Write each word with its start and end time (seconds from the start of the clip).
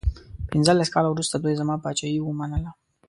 پنځلس 0.49 0.89
کاله 0.93 1.09
وروسته 1.11 1.35
دوی 1.37 1.53
زما 1.61 1.75
پاچهي 1.83 2.19
ومنله. 2.21 2.71